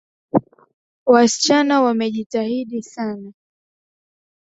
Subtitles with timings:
[1.05, 3.31] Wasichana wamejitahidi sana.